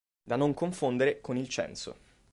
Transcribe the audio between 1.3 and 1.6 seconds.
il